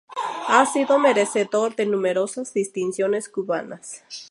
Ha 0.47 0.65
sido 0.65 0.97
merecedor 0.97 1.75
de 1.75 1.85
numerosas 1.85 2.55
distinciones 2.55 3.29
cubanas. 3.29 4.03